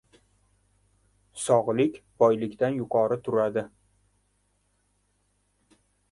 [1.41, 3.65] •Sog‘lik boylikdan yuqori turadi.